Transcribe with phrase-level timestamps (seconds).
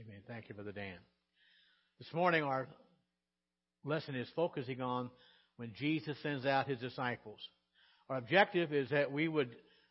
[0.00, 0.20] Amen.
[0.28, 0.94] Thank you, Brother Dan.
[1.98, 2.68] This morning, our
[3.84, 5.10] lesson is focusing on
[5.56, 7.40] when Jesus sends out his disciples.
[8.08, 9.50] Our objective is that we would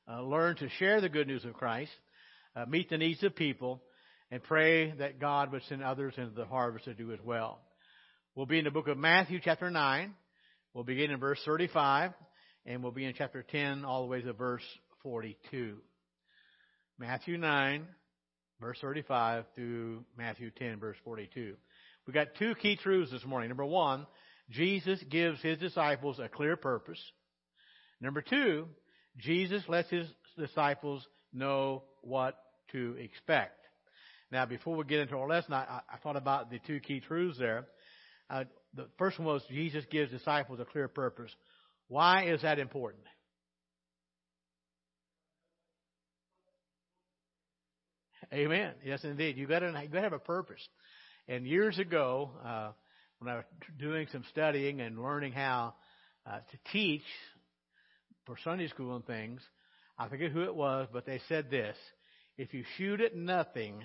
[0.09, 1.91] uh, learn to share the good news of Christ,
[2.55, 3.81] uh, meet the needs of people,
[4.31, 7.59] and pray that God would send others into the harvest to do as well.
[8.33, 10.13] We'll be in the book of Matthew, chapter 9.
[10.73, 12.13] We'll begin in verse 35,
[12.65, 14.63] and we'll be in chapter 10 all the way to verse
[15.03, 15.79] 42.
[16.97, 17.85] Matthew 9,
[18.59, 21.55] verse 35 through Matthew 10, verse 42.
[22.05, 23.49] We got two key truths this morning.
[23.49, 24.07] Number one,
[24.49, 26.99] Jesus gives his disciples a clear purpose.
[27.99, 28.67] Number two,
[29.17, 30.07] Jesus lets his
[30.37, 32.37] disciples know what
[32.71, 33.59] to expect.
[34.31, 37.37] Now, before we get into our lesson, I, I thought about the two key truths
[37.37, 37.67] there.
[38.29, 41.31] Uh, the first one was Jesus gives disciples a clear purpose.
[41.87, 43.03] Why is that important?
[48.33, 48.73] Amen.
[48.83, 49.37] Yes, indeed.
[49.37, 50.61] You got to you got to have a purpose.
[51.27, 52.71] And years ago, uh,
[53.19, 53.45] when I was
[53.79, 55.75] doing some studying and learning how
[56.25, 57.03] uh, to teach
[58.25, 59.41] for Sunday school and things,
[59.97, 61.77] I forget who it was, but they said this:
[62.37, 63.81] if you shoot at nothing,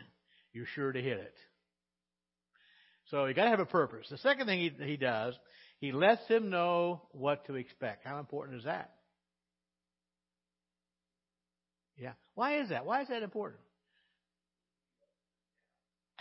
[0.53, 1.35] you're sure to hit it.
[3.11, 4.07] So you got to have a purpose.
[4.11, 5.35] The second thing he, he does,
[5.79, 8.07] he lets them know what to expect.
[8.07, 8.91] How important is that?
[11.97, 12.13] Yeah.
[12.35, 12.87] Why is that?
[12.87, 13.61] Why is that important?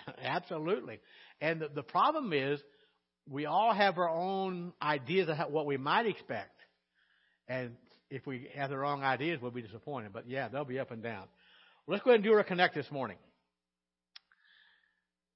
[0.23, 0.99] Absolutely.
[1.39, 2.59] And the, the, problem is,
[3.29, 6.59] we all have our own ideas of how, what we might expect.
[7.47, 7.75] And
[8.09, 10.13] if we have the wrong ideas, we'll be disappointed.
[10.13, 11.25] But yeah, they'll be up and down.
[11.87, 13.17] Let's go ahead and do our connect this morning.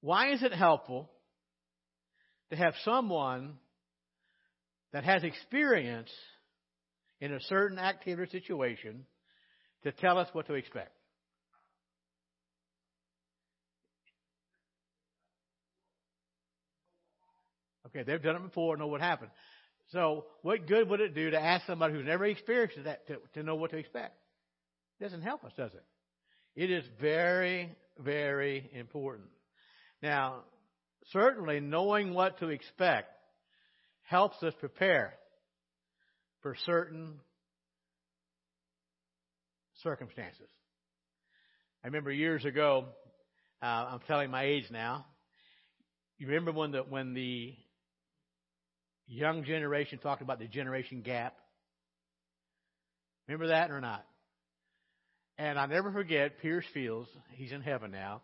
[0.01, 1.09] Why is it helpful
[2.51, 3.55] to have someone
[4.93, 6.11] that has experience
[7.19, 9.05] in a certain activity or situation
[9.83, 10.91] to tell us what to expect?
[17.95, 19.31] Okay, they've done it before, know what happened.
[19.91, 23.43] So, what good would it do to ask somebody who's never experienced that to, to
[23.43, 24.17] know what to expect?
[24.99, 25.83] It doesn't help us, does it?
[26.55, 29.27] It is very, very important.
[30.01, 30.41] Now,
[31.11, 33.09] certainly knowing what to expect
[34.01, 35.13] helps us prepare
[36.41, 37.19] for certain
[39.83, 40.49] circumstances.
[41.83, 42.85] I remember years ago,
[43.61, 45.05] uh, I'm telling my age now.
[46.17, 47.55] You remember when the when the
[49.07, 51.35] young generation talked about the generation gap?
[53.27, 54.05] Remember that or not?
[55.37, 57.09] And I'll never forget Pierce Fields.
[57.31, 58.21] He's in heaven now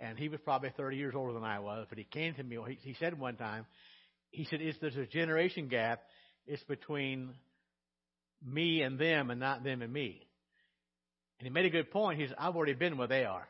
[0.00, 2.58] and he was probably 30 years older than I was, but he came to me,
[2.66, 3.66] he, he said one time,
[4.30, 6.00] he said, "Is there's a generation gap,
[6.46, 7.34] it's between
[8.44, 10.26] me and them and not them and me.
[11.38, 12.18] And he made a good point.
[12.18, 13.46] He said, I've already been where they are.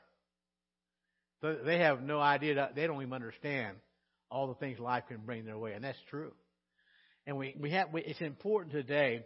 [1.41, 3.77] So they have no idea, they don't even understand
[4.31, 5.73] all the things life can bring their way.
[5.73, 6.33] And that's true.
[7.27, 9.25] And we, we have, we, it's important today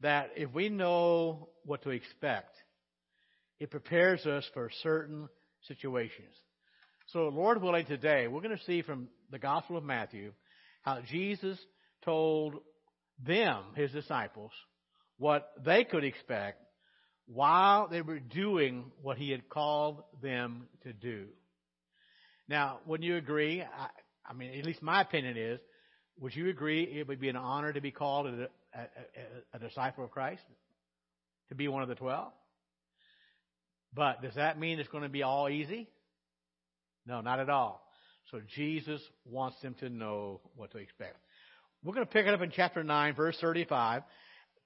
[0.00, 2.54] that if we know what to expect,
[3.58, 5.28] it prepares us for certain
[5.68, 6.34] situations.
[7.08, 10.32] So, Lord willing, today we're going to see from the Gospel of Matthew
[10.82, 11.58] how Jesus
[12.04, 12.54] told
[13.24, 14.52] them, his disciples,
[15.18, 16.62] what they could expect
[17.26, 21.26] while they were doing what he had called them to do.
[22.48, 23.62] Now, wouldn't you agree?
[23.62, 23.88] I,
[24.28, 25.60] I mean, at least my opinion is,
[26.20, 29.58] would you agree it would be an honor to be called a, a, a, a
[29.58, 30.42] disciple of Christ?
[31.48, 32.32] To be one of the twelve?
[33.92, 35.88] But does that mean it's going to be all easy?
[37.06, 37.82] No, not at all.
[38.30, 41.16] So Jesus wants them to know what to expect.
[41.82, 44.02] We're going to pick it up in chapter 9, verse 35.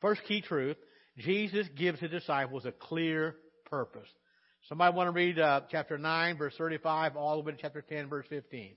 [0.00, 0.76] First key truth
[1.16, 3.36] Jesus gives his disciples a clear
[3.70, 4.08] purpose.
[4.68, 8.08] Somebody want to read uh, chapter 9, verse 35, all the way to chapter 10,
[8.08, 8.74] verse 15.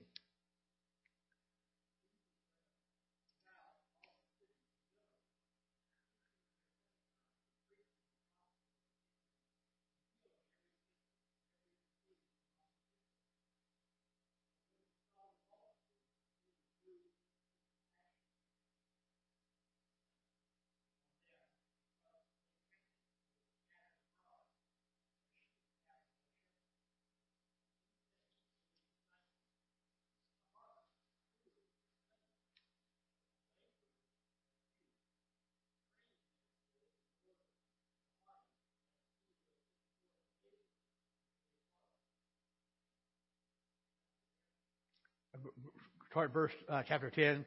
[46.10, 47.44] Start verse, uh, chapter 10,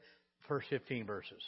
[0.48, 1.42] first 15 verses.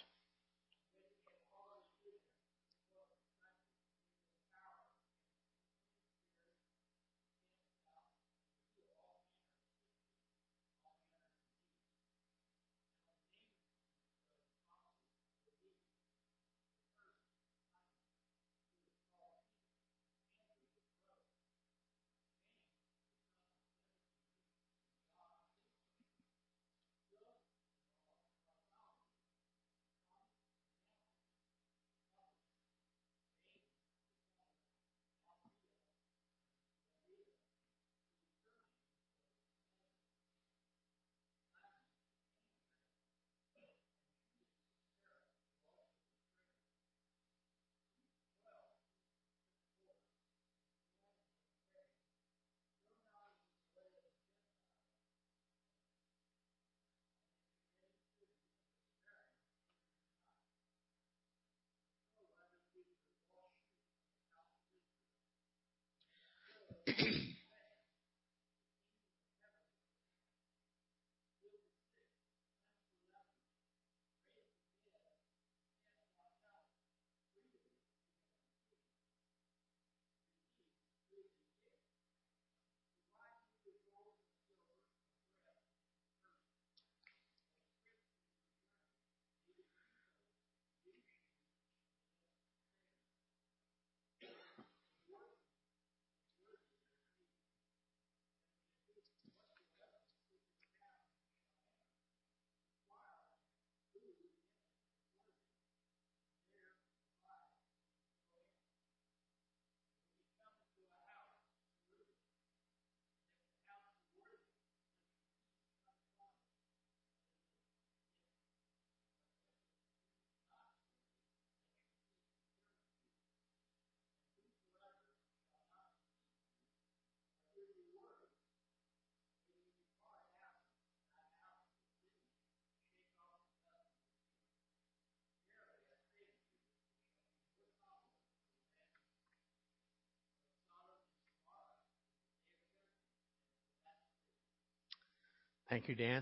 [145.74, 146.22] Thank you, Dan.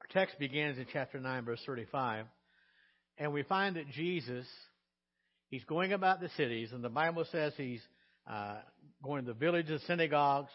[0.00, 2.26] Our text begins in chapter 9, verse 35.
[3.18, 4.46] And we find that Jesus,
[5.48, 7.80] he's going about the cities, and the Bible says he's
[8.28, 8.56] uh,
[9.00, 10.50] going to the villages, synagogues,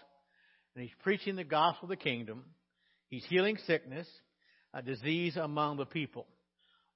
[0.75, 2.43] and he's preaching the gospel of the kingdom.
[3.07, 4.07] He's healing sickness,
[4.73, 6.27] a disease among the people.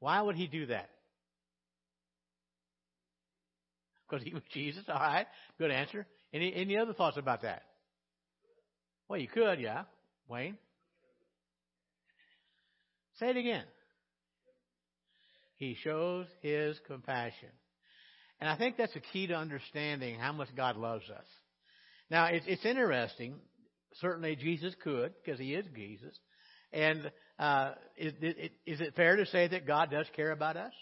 [0.02, 0.90] Why would he do that?
[4.10, 4.84] Because he was Jesus.
[4.90, 5.26] All right,
[5.58, 6.06] good answer.
[6.34, 7.62] Any any other thoughts about that?
[9.08, 9.84] Well, you could, yeah.
[10.30, 10.58] Wayne,
[13.20, 13.66] say it again.
[15.58, 17.50] He shows his compassion,
[18.40, 21.26] and I think that's a key to understanding how much God loves us.
[22.10, 23.36] Now, it's, it's interesting.
[23.96, 26.18] Certainly, Jesus could because he is Jesus.
[26.72, 28.14] And uh, is,
[28.66, 30.74] is it fair to say that God does care about us?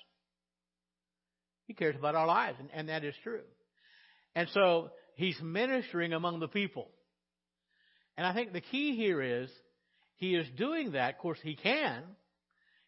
[1.66, 3.42] He cares about our lives, and, and that is true.
[4.36, 6.90] And so he's ministering among the people.
[8.18, 9.50] And I think the key here is
[10.16, 11.16] he is doing that.
[11.16, 12.04] Of course, he can.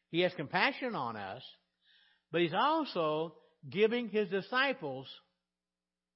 [0.09, 1.43] He has compassion on us,
[2.31, 3.35] but he's also
[3.69, 5.07] giving his disciples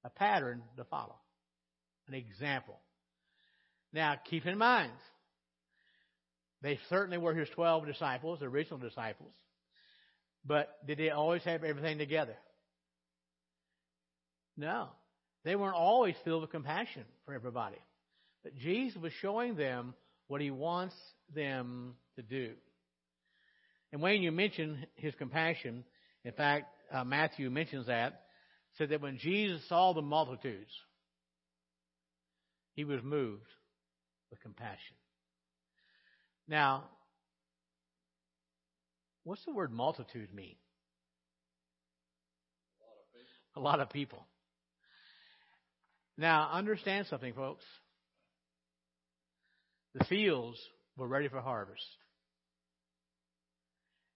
[0.04, 1.14] a pattern to follow,
[2.08, 2.80] an example.
[3.92, 4.92] Now, keep in mind,
[6.60, 9.32] they certainly were his 12 disciples, the original disciples,
[10.44, 12.36] but did they always have everything together?
[14.56, 14.88] No.
[15.44, 17.78] They weren't always filled with compassion for everybody.
[18.44, 19.94] But Jesus was showing them
[20.28, 20.94] what he wants
[21.34, 22.52] them to do.
[23.92, 25.84] And Wayne, you mentioned his compassion.
[26.24, 28.20] In fact, uh, Matthew mentions that.
[28.76, 30.70] Said that when Jesus saw the multitudes,
[32.74, 33.46] he was moved
[34.30, 34.96] with compassion.
[36.48, 36.84] Now,
[39.22, 40.56] what's the word multitude mean?
[43.56, 44.26] A lot of people.
[46.18, 47.64] Now, understand something, folks.
[49.94, 50.58] The fields
[50.96, 51.82] were ready for harvest.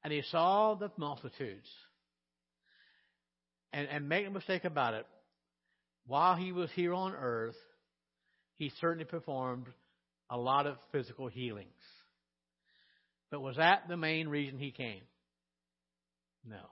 [0.02, 1.68] And he saw the multitudes.
[3.73, 5.06] And, and make no mistake about it,
[6.06, 7.56] while he was here on earth,
[8.54, 9.66] he certainly performed
[10.30, 11.68] a lot of physical healings.
[13.30, 15.02] But was that the main reason he came?
[16.47, 16.62] No.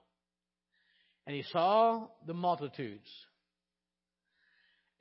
[1.26, 3.08] And he saw the multitudes.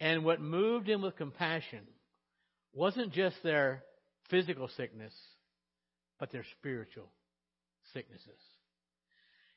[0.02, 1.88] And what moved him with compassion
[2.74, 3.85] wasn't just their
[4.30, 5.14] physical sickness,
[6.20, 7.10] but their spiritual
[7.94, 8.40] sicknesses.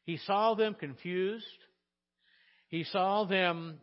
[0.04, 1.44] He saw them confused.
[2.68, 3.78] He saw them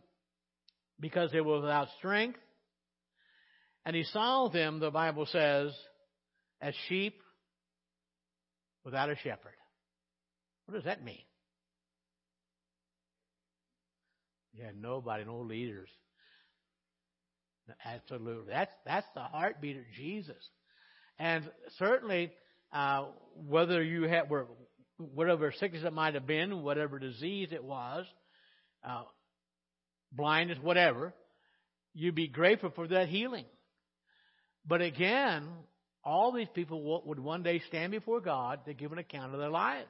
[0.98, 2.38] because they were without strength.
[3.84, 5.72] And he saw them, the Bible says,
[6.60, 7.20] as sheep
[8.84, 9.54] without a shepherd.
[10.66, 11.22] What does that mean?
[14.52, 15.88] Yeah, nobody, no leaders.
[17.84, 18.52] Absolutely.
[18.52, 20.36] That's, that's the heartbeat of Jesus.
[21.18, 22.32] And certainly,
[22.72, 23.06] uh,
[23.46, 24.46] whether you had, were,
[24.98, 28.04] whatever sickness it might have been, whatever disease it was,
[28.86, 29.02] uh,
[30.12, 31.14] blindness, whatever,
[31.94, 33.46] you'd be grateful for that healing.
[34.66, 35.48] But again,
[36.04, 39.50] all these people would one day stand before God to give an account of their
[39.50, 39.88] lives.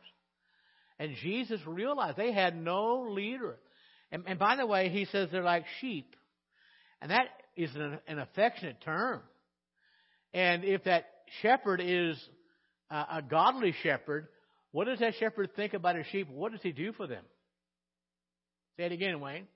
[0.99, 3.57] And Jesus realized they had no leader.
[4.11, 6.15] And, and by the way, he says they're like sheep.
[7.03, 9.21] And that is an, an affectionate term.
[10.33, 11.07] And if that
[11.43, 12.17] shepherd is
[12.91, 14.29] a, godly shepherd,
[14.73, 16.29] what does that shepherd think about his sheep?
[16.29, 17.25] What does he do for them?
[18.77, 19.47] Say it again, Wayne.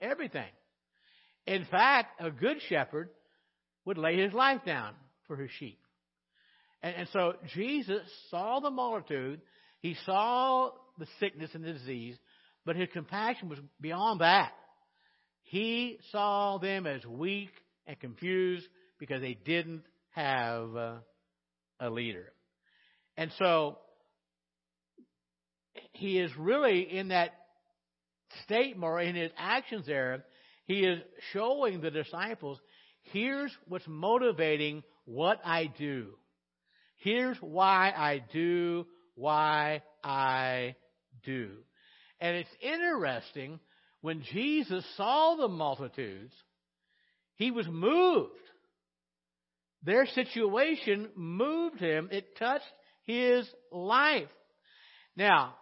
[0.00, 0.48] Everything.
[1.46, 3.10] In fact, a good shepherd
[3.84, 4.94] would lay his life down
[5.26, 5.78] for his sheep.
[6.82, 9.40] And, and so Jesus saw the multitude.
[9.80, 12.16] He saw the sickness and the disease,
[12.64, 14.52] but his compassion was beyond that.
[15.42, 17.50] He saw them as weak
[17.86, 18.66] and confused
[18.98, 21.02] because they didn't have a,
[21.80, 22.32] a leader.
[23.16, 23.78] And so
[25.92, 27.32] he is really in that
[28.44, 30.24] statement or in his actions there,
[30.66, 31.00] he is
[31.32, 32.58] showing the disciples,
[33.12, 36.08] here's what's motivating what I do.
[36.96, 40.76] Here's why I do why I
[41.24, 41.50] do.
[42.20, 43.58] And it's interesting
[44.00, 46.32] when Jesus saw the multitudes,
[47.36, 48.32] he was moved.
[49.82, 52.08] Their situation moved him.
[52.10, 52.64] It touched
[53.04, 54.28] his life.
[55.16, 55.54] Now,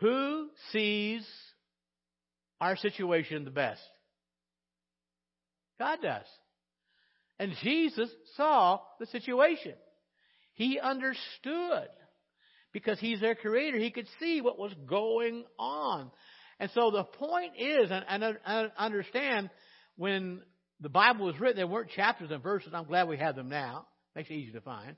[0.00, 1.26] who sees
[2.60, 3.80] our situation the best?
[5.78, 6.26] God does.
[7.38, 9.74] And Jesus saw the situation.
[10.54, 11.88] He understood
[12.72, 13.78] because he's their creator.
[13.78, 16.10] He could see what was going on.
[16.60, 19.50] And so the point is, and, and, and understand
[19.96, 20.42] when
[20.82, 22.72] the Bible was written, there weren't chapters and verses.
[22.74, 23.86] I'm glad we have them now.
[24.16, 24.96] Makes it easy to find.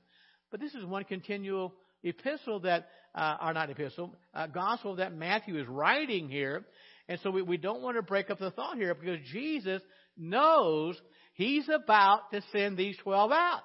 [0.51, 1.73] But this is one continual
[2.03, 6.65] epistle that, uh, or not epistle, uh, gospel that Matthew is writing here.
[7.07, 9.81] And so we, we don't want to break up the thought here because Jesus
[10.17, 10.99] knows
[11.33, 13.61] he's about to send these 12 out.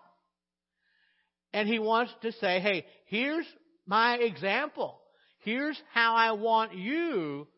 [1.52, 3.46] And he wants to say, hey, here's
[3.86, 5.00] my example.
[5.38, 7.48] Here's how I want you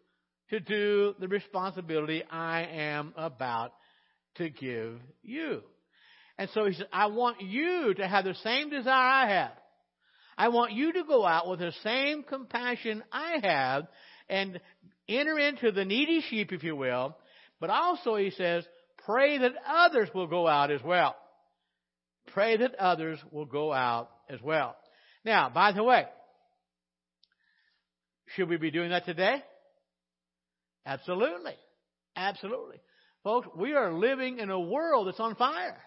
[0.51, 3.73] to do the responsibility I am about
[4.37, 5.63] to give you.
[6.39, 9.53] And so he said, I want you to have the same desire I have.
[10.37, 13.87] I want you to go out with the same compassion I have
[14.29, 14.61] and
[15.09, 17.17] enter into the needy sheep, if you will.
[17.61, 18.65] But also, he says,
[19.05, 21.15] pray that others will go out as well.
[22.33, 24.77] Pray that others will go out as well.
[25.25, 26.07] Now, by the way,
[28.35, 29.43] should we be doing that today?
[30.87, 31.55] Absolutely.
[32.17, 32.81] Absolutely.
[33.25, 35.79] Folks, we are living in a world that's on fire.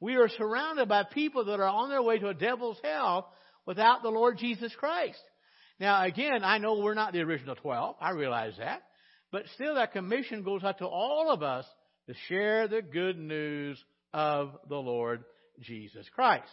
[0.00, 3.32] We are surrounded by people that are on their way to a devil's hell
[3.64, 5.20] without the Lord Jesus Christ.
[5.78, 7.96] Now, again, I know we're not the original 12.
[8.00, 8.82] I realize that.
[9.30, 11.64] But still, that commission goes out to all of us
[12.08, 15.24] to share the good news of the Lord
[15.60, 16.50] Jesus Christ.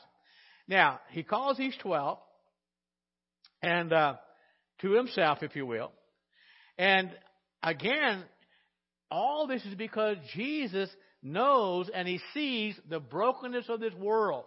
[0.68, 2.18] Now, he calls these 12
[3.62, 4.16] and uh,
[4.82, 5.92] to himself, if you will.
[6.78, 7.12] And
[7.62, 8.24] again,
[9.12, 10.90] all this is because Jesus
[11.22, 14.46] knows and he sees the brokenness of this world.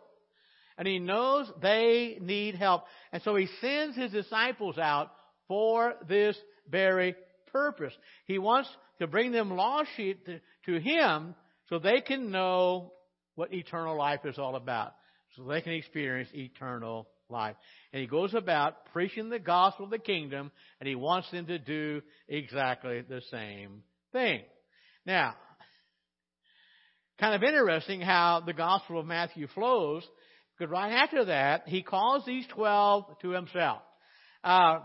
[0.76, 2.84] And he knows they need help.
[3.12, 5.12] And so he sends his disciples out
[5.46, 6.36] for this
[6.68, 7.14] very
[7.52, 7.92] purpose.
[8.26, 8.68] He wants
[8.98, 11.36] to bring them lost sheep to, to him
[11.68, 12.92] so they can know
[13.36, 14.94] what eternal life is all about.
[15.36, 17.56] So they can experience eternal life.
[17.92, 21.58] And he goes about preaching the gospel of the kingdom and he wants them to
[21.58, 24.42] do exactly the same thing.
[25.06, 25.34] Now,
[27.20, 30.02] kind of interesting how the Gospel of Matthew flows,
[30.56, 33.82] because right after that, he calls these twelve to himself.
[34.42, 34.78] Uh,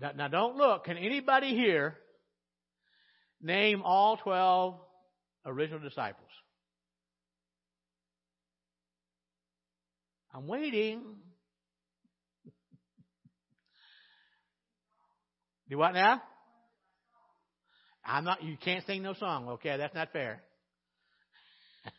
[0.00, 0.84] now, now, don't look.
[0.84, 1.96] Can anybody here
[3.40, 4.80] name all twelve
[5.44, 6.28] original disciples?
[10.34, 11.02] I'm waiting.
[15.68, 16.22] Do what now?
[18.04, 19.76] I'm not, you can't sing no song, okay?
[19.76, 20.40] That's not fair.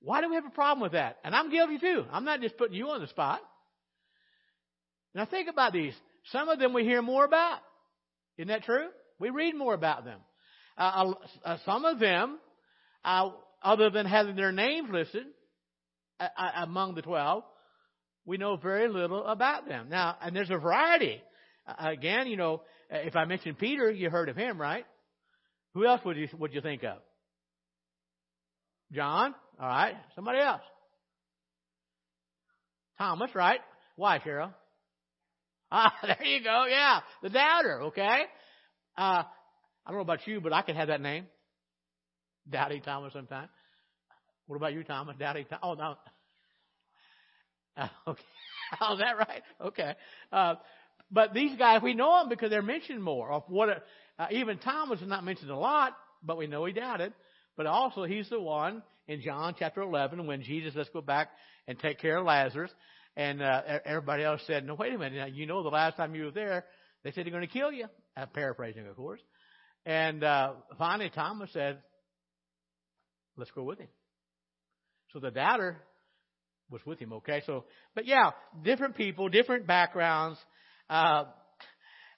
[0.00, 1.18] Why do we have a problem with that?
[1.24, 2.04] And I'm guilty too.
[2.10, 3.40] I'm not just putting you on the spot.
[5.14, 5.94] Now think about these.
[6.32, 7.60] Some of them we hear more about.
[8.36, 8.88] Isn't that true?
[9.18, 10.20] We read more about them.
[10.76, 11.12] Uh,
[11.44, 12.38] uh, some of them,
[13.04, 13.30] uh,
[13.62, 15.26] other than having their names listed
[16.20, 17.42] uh, uh, among the twelve,
[18.24, 19.88] we know very little about them.
[19.88, 21.20] Now, and there's a variety.
[21.66, 24.84] Uh, again, you know, if I mentioned Peter, you heard of him, right?
[25.74, 26.98] Who else would you would you think of?
[28.92, 29.94] John, all right.
[30.14, 30.62] Somebody else.
[32.96, 33.60] Thomas, right?
[33.96, 34.52] Why, Cheryl?
[35.70, 36.64] Ah, there you go.
[36.66, 37.82] Yeah, the doubter.
[37.88, 38.22] Okay.
[38.96, 39.22] Uh,
[39.84, 41.26] I don't know about you, but I could have that name,
[42.48, 43.12] Doubting Thomas.
[43.12, 43.50] Sometime.
[44.46, 45.16] What about you, Thomas?
[45.18, 45.60] Doubting Thomas.
[45.62, 45.94] Oh no.
[47.76, 48.22] Uh, okay.
[48.82, 49.42] Oh, is that right?
[49.64, 49.94] Okay.
[50.30, 50.54] Uh,
[51.10, 53.30] but these guys, we know them because they're mentioned more.
[53.32, 53.68] Of what,
[54.18, 57.12] uh, even Thomas is not mentioned a lot, but we know he doubted.
[57.56, 61.30] But also, he's the one in John chapter 11 when Jesus, let's go back
[61.66, 62.70] and take care of Lazarus.
[63.16, 65.34] And uh, everybody else said, no, wait a minute.
[65.34, 66.66] You know the last time you were there,
[67.02, 67.86] they said they're going to kill you.
[68.16, 69.20] I'm paraphrasing, of course.
[69.84, 71.78] And uh, finally, Thomas said,
[73.36, 73.88] let's go with him.
[75.12, 75.78] So the doubter
[76.70, 77.42] was with him, okay?
[77.46, 80.38] So, but yeah, different people, different backgrounds,
[80.88, 81.24] uh,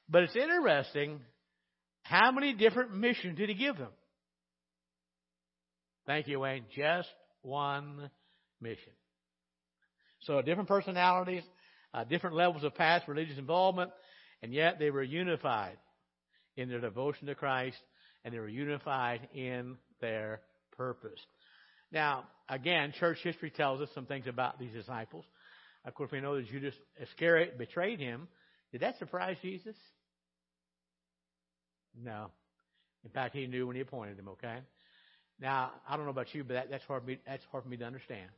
[0.08, 1.20] but it's interesting
[2.02, 3.90] how many different missions did he give them?
[6.06, 6.64] Thank you, Wayne.
[6.76, 7.08] Just
[7.42, 8.10] one
[8.60, 8.92] mission.
[10.22, 11.42] So different personalities,
[11.94, 13.90] uh, different levels of past religious involvement,
[14.42, 15.76] and yet they were unified
[16.56, 17.78] in their devotion to Christ,
[18.24, 20.40] and they were unified in their
[20.76, 21.20] purpose.
[21.92, 25.24] Now, again, church history tells us some things about these disciples.
[25.84, 28.28] Of course, we know that Judas Iscariot betrayed him,
[28.72, 29.76] did that surprise Jesus?
[32.00, 32.30] No.
[33.04, 34.58] In fact, he knew when he appointed him, okay?
[35.40, 37.70] Now, I don't know about you, but that, that's, hard for me, that's hard for
[37.70, 38.28] me to understand.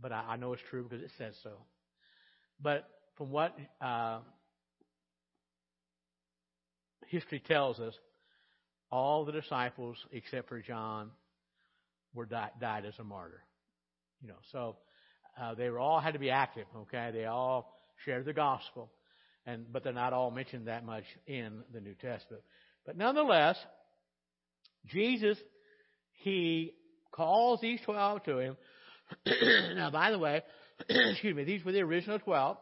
[0.00, 1.52] But I, I know it's true because it says so.
[2.60, 4.20] But from what uh,
[7.08, 7.94] history tells us,
[8.90, 11.10] all the disciples except for John
[12.14, 13.42] were died, died as a martyr.
[14.22, 14.76] You know, so
[15.40, 16.66] uh, they were all had to be active.
[16.74, 18.90] Okay, they all shared the gospel
[19.48, 22.42] and but they're not all mentioned that much in the New Testament.
[22.84, 23.56] But nonetheless,
[24.86, 25.38] Jesus,
[26.22, 26.74] he
[27.12, 28.56] calls these 12 to him.
[29.74, 30.42] now, by the way,
[30.88, 32.58] excuse me, these were the original 12.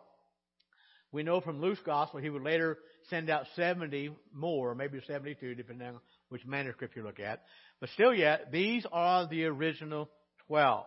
[1.11, 2.79] We know from Luke's gospel he would later
[3.11, 7.43] send out 70 more, maybe 72, depending on which manuscript you look at.
[7.81, 10.09] But still yet, these are the original
[10.47, 10.85] 12.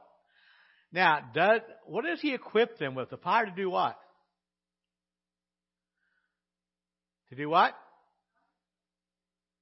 [0.93, 3.09] Now, does, what does he equip them with?
[3.09, 3.97] The power to do what?
[7.29, 7.73] To do what?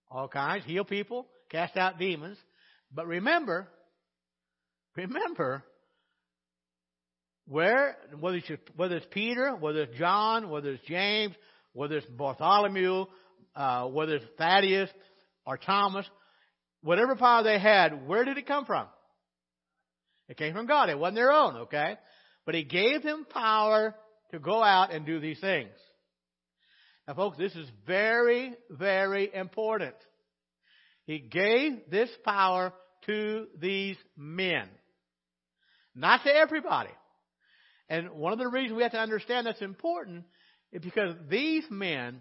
[0.10, 0.66] All kinds.
[0.66, 2.38] Heal people, cast out demons.
[2.94, 3.68] But remember,
[4.96, 5.64] remember,
[7.48, 11.34] where, whether it's, whether it's Peter, whether it's John, whether it's James,
[11.74, 13.06] whether it's Bartholomew,
[13.56, 14.90] uh, whether it's Thaddeus
[15.46, 16.06] or Thomas,
[16.82, 18.88] whatever power they had, where did it come from?
[20.28, 20.90] It came from God.
[20.90, 21.96] It wasn't their own, okay?
[22.46, 23.96] But He gave them power
[24.32, 25.70] to go out and do these things.
[27.08, 29.96] Now folks, this is very, very important.
[31.06, 32.74] He gave this power
[33.06, 34.68] to these men.
[35.96, 36.90] Not to everybody.
[37.90, 40.26] And one of the reasons we have to understand that's important
[40.74, 42.20] is because these men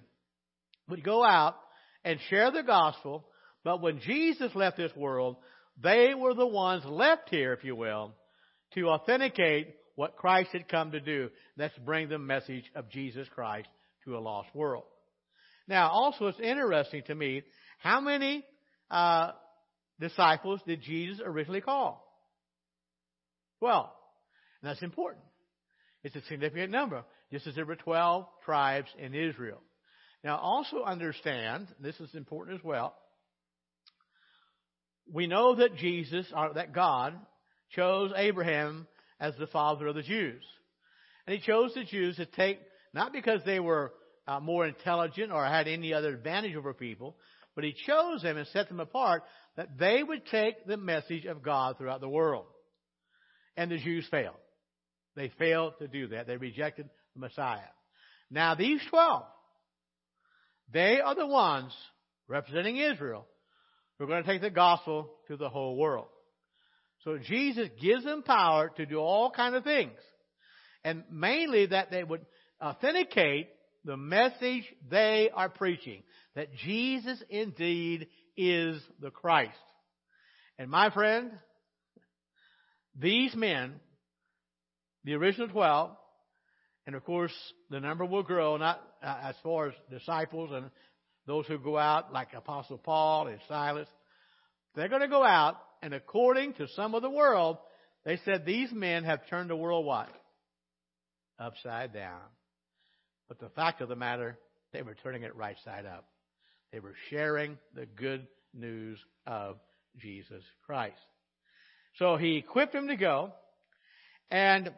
[0.88, 1.56] would go out
[2.04, 3.26] and share the gospel,
[3.64, 5.36] but when Jesus left this world,
[5.82, 8.12] they were the ones left here, if you will,
[8.74, 11.30] to authenticate what Christ had come to do.
[11.56, 13.68] That's bring the message of Jesus Christ
[14.06, 14.84] to a lost world.
[15.68, 17.42] Now, also, it's interesting to me
[17.78, 18.44] how many
[18.90, 19.32] uh,
[20.00, 22.02] disciples did Jesus originally call?
[23.58, 23.90] Twelve.
[24.62, 25.24] And that's important.
[26.02, 29.60] It's a significant number, just as there were 12 tribes in Israel.
[30.22, 32.94] Now, also understand, this is important as well,
[35.12, 37.14] we know that Jesus, or that God,
[37.70, 38.86] chose Abraham
[39.20, 40.42] as the father of the Jews.
[41.26, 42.60] And he chose the Jews to take,
[42.96, 43.92] not because they were
[44.26, 47.16] uh, more intelligent or had any other advantage over people,
[47.54, 49.22] but he chose them and set them apart
[49.56, 52.46] that they would take the message of God throughout the world.
[53.56, 54.34] And the Jews failed.
[55.14, 56.26] They failed to do that.
[56.26, 57.60] They rejected the Messiah.
[58.30, 59.24] Now these twelve,
[60.72, 61.72] they are the ones
[62.28, 63.26] representing Israel
[63.98, 66.08] who are going to take the gospel to the whole world.
[67.04, 69.98] So Jesus gives them power to do all kind of things.
[70.84, 72.26] And mainly that they would
[72.62, 73.48] authenticate
[73.84, 76.02] the message they are preaching.
[76.34, 79.56] That Jesus indeed is the Christ.
[80.58, 81.30] And my friend,
[82.98, 83.74] these men,
[85.04, 85.90] the original 12,
[86.86, 87.32] and of course
[87.70, 90.70] the number will grow, not uh, as far as disciples and
[91.26, 93.88] those who go out, like Apostle Paul and Silas,
[94.74, 97.58] they're going to go out, and according to some of the world,
[98.04, 100.08] they said these men have turned the world what?
[101.38, 102.20] Upside down.
[103.28, 104.38] But the fact of the matter,
[104.72, 106.06] they were turning it right side up.
[106.72, 109.56] They were sharing the good news of
[109.98, 110.96] Jesus Christ.
[111.98, 113.32] So he equipped them to go,
[114.30, 114.70] and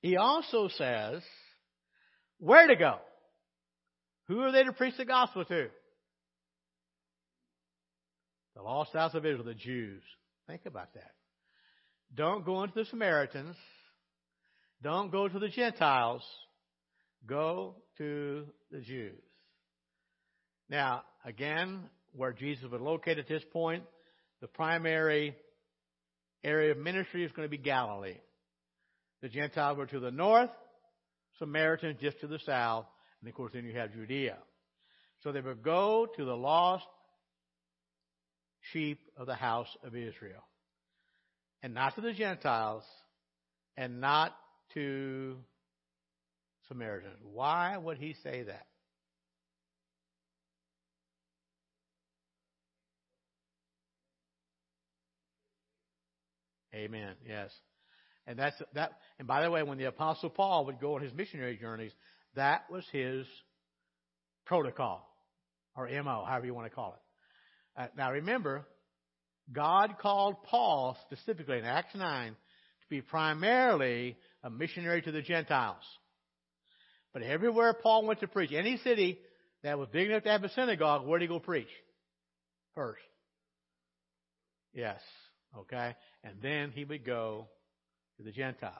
[0.00, 1.22] he also says
[2.38, 2.98] where to go.
[4.28, 5.68] Who are they to preach the gospel to?
[8.54, 10.02] The lost house of Israel, the Jews.
[10.46, 11.12] Think about that.
[12.14, 13.56] Don't go into the Samaritans.
[14.82, 16.22] Don't go to the Gentiles.
[17.26, 19.20] Go to the Jews.
[20.70, 23.84] Now, again, where Jesus was located at this point,
[24.40, 25.36] the primary
[26.44, 28.18] area of ministry is going to be Galilee.
[29.22, 30.50] The Gentiles were to the north,
[31.38, 32.86] Samaritans just to the south,
[33.20, 34.36] and of course, then you have Judea.
[35.22, 36.86] So they would go to the lost
[38.72, 40.44] sheep of the house of Israel.
[41.62, 42.84] And not to the Gentiles,
[43.76, 44.36] and not
[44.74, 45.36] to
[47.22, 48.66] Why would he say that?
[56.74, 57.14] Amen.
[57.26, 57.50] Yes.
[58.26, 61.14] And that's that and by the way, when the apostle Paul would go on his
[61.14, 61.92] missionary journeys,
[62.34, 63.26] that was his
[64.44, 65.08] protocol,
[65.76, 67.80] or MO, however you want to call it.
[67.80, 68.66] Uh, now remember,
[69.52, 75.84] God called Paul specifically in Acts 9 to be primarily a missionary to the Gentiles.
[77.12, 79.18] But everywhere Paul went to preach, any city
[79.62, 81.68] that was big enough to have a synagogue, where did he go preach?
[82.74, 83.00] First.
[84.74, 85.00] Yes.
[85.56, 85.94] Okay?
[86.22, 87.48] And then he would go
[88.18, 88.74] to the Gentiles.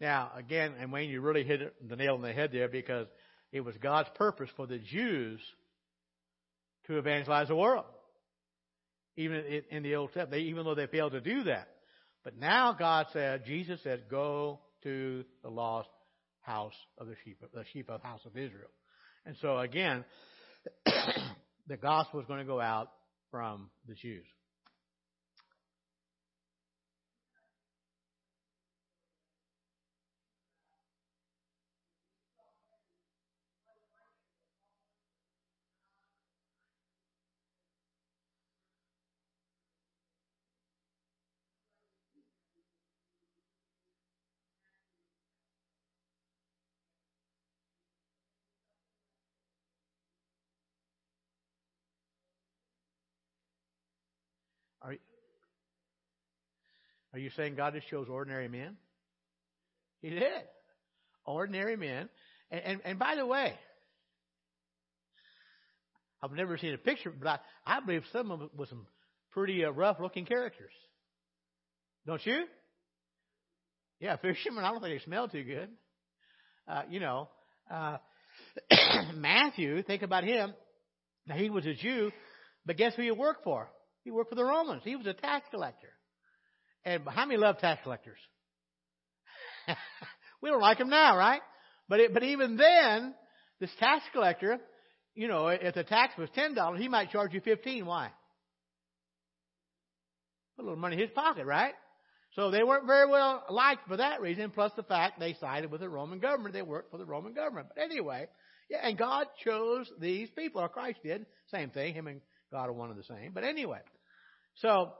[0.00, 3.06] Now, again, and Wayne, you really hit the nail on the head there because
[3.52, 5.40] it was God's purpose for the Jews
[6.86, 7.84] to evangelize the world.
[9.16, 11.68] Even in the Old Testament, even though they failed to do that.
[12.24, 15.88] But now God said, Jesus said, go to the lost
[16.44, 18.70] house of the sheep, the sheep of the house of Israel.
[19.26, 20.04] And so again,
[21.66, 22.88] the gospel is going to go out
[23.30, 24.26] from the Jews.
[54.84, 54.96] Are,
[57.14, 58.76] are you saying God just chose ordinary men?
[60.02, 60.42] He did.
[61.24, 62.08] Ordinary men.
[62.50, 63.54] And, and, and by the way,
[66.20, 68.86] I've never seen a picture, but I, I believe some of them was some
[69.30, 70.72] pretty uh, rough looking characters.
[72.04, 72.46] Don't you?
[74.00, 75.68] Yeah, fishermen, I don't think they smell too good.
[76.66, 77.28] Uh, you know,
[77.70, 77.98] uh,
[79.14, 80.52] Matthew, think about him.
[81.28, 82.10] Now, he was a Jew,
[82.66, 83.68] but guess who he worked for?
[84.02, 84.82] He worked for the Romans.
[84.84, 85.90] He was a tax collector.
[86.84, 88.18] And how many love tax collectors?
[90.42, 91.40] we don't like them now, right?
[91.88, 93.14] But it, but even then,
[93.60, 94.58] this tax collector,
[95.14, 97.86] you know, if the tax was ten dollars, he might charge you fifteen.
[97.86, 98.10] Why?
[100.56, 101.74] Put a little money in his pocket, right?
[102.32, 105.80] So they weren't very well liked for that reason, plus the fact they sided with
[105.80, 106.52] the Roman government.
[106.52, 107.68] They worked for the Roman government.
[107.74, 108.26] But anyway,
[108.68, 111.26] yeah, and God chose these people, or Christ did.
[111.52, 111.94] Same thing.
[111.94, 112.20] Him and
[112.50, 113.32] God are one and the same.
[113.32, 113.80] But anyway,
[114.56, 114.92] so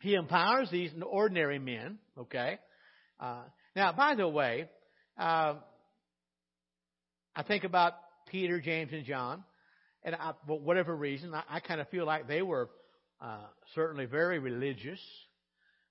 [0.00, 2.58] he empowers these ordinary men, okay?
[3.18, 3.42] Uh,
[3.74, 4.68] now, by the way,
[5.18, 5.54] uh,
[7.34, 7.94] I think about
[8.30, 9.44] Peter, James, and John,
[10.04, 12.70] and I, for whatever reason, I, I kind of feel like they were
[13.20, 15.00] uh, certainly very religious,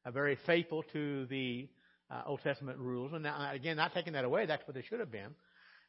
[0.06, 1.68] uh, very faithful to the
[2.10, 3.12] uh, Old Testament rules.
[3.14, 5.36] And now, again, not taking that away, that's what they should have been.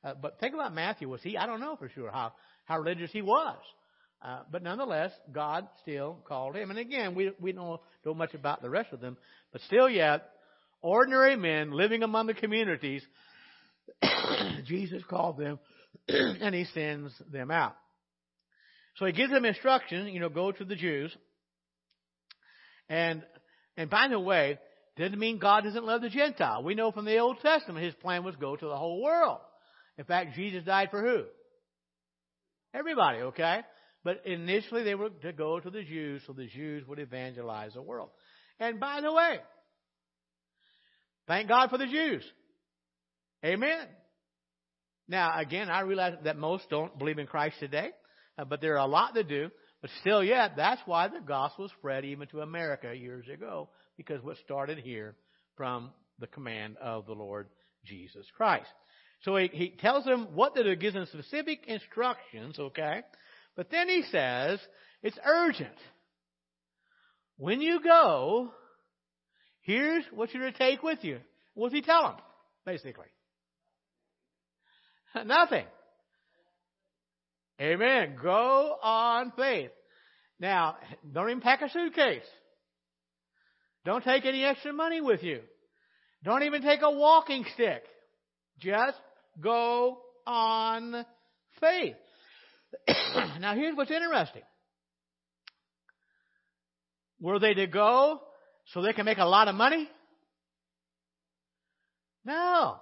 [0.02, 1.09] Uh, but think about Matthew.
[1.09, 1.37] Was he?
[1.37, 2.33] I don't know for sure how
[2.64, 3.57] how religious he was.
[4.20, 6.70] Uh, but nonetheless, God still called him.
[6.70, 9.16] And again, we we don't know much about the rest of them,
[9.52, 10.28] but still, yet,
[10.83, 13.02] ordinary men living among the communities,
[14.66, 15.59] Jesus called them,
[16.09, 17.76] and He sends them out.
[18.96, 21.16] So He gives them instruction, You know, go to the Jews.
[22.88, 23.22] And
[23.76, 24.59] and by the way,
[24.96, 26.64] doesn't mean God doesn't love the Gentile.
[26.64, 29.38] We know from the Old Testament His plan was go to the whole world.
[29.96, 31.24] In fact, Jesus died for who?
[32.74, 33.61] Everybody, okay?
[34.09, 37.83] But initially they were to go to the Jews so the Jews would evangelize the
[37.83, 38.09] world.
[38.59, 39.37] And by the way,
[41.27, 42.25] thank God for the Jews.
[43.44, 43.87] Amen.
[45.09, 47.90] Now, again, I realize that most don't believe in Christ today,
[48.38, 49.51] uh, but there are a lot that do.
[49.83, 53.68] But still yet, that's why the gospel spread even to America years ago,
[53.99, 55.16] because what started here
[55.55, 57.49] from the command of the Lord
[57.85, 58.71] Jesus Christ.
[59.21, 63.03] So he, he tells them what do, gives them specific instructions, okay?
[63.59, 64.61] But then he says,
[65.03, 65.75] it's urgent.
[67.38, 68.53] When you go,
[69.62, 71.18] here's what you're to take with you.
[71.55, 72.16] What's he tell them,
[72.64, 73.09] basically?
[75.27, 75.64] Nothing.
[77.61, 78.14] Amen.
[78.23, 79.73] Go on faith.
[80.38, 80.77] Now,
[81.12, 82.23] don't even pack a suitcase.
[83.85, 85.40] Don't take any extra money with you.
[86.23, 87.83] Don't even take a walking stick.
[88.61, 88.99] Just
[89.40, 91.05] go on
[91.61, 91.97] faith.
[93.40, 94.42] now, here's what's interesting.
[97.20, 98.20] Were they to go
[98.72, 99.88] so they can make a lot of money?
[102.24, 102.77] No.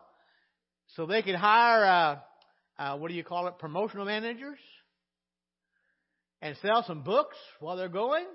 [0.94, 4.58] So they could hire, uh, uh, what do you call it, promotional managers?
[6.42, 8.26] And sell some books while they're going?